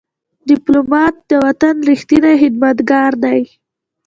[0.49, 3.41] ډيپلومات د وطن ریښتینی خدمتګار دی.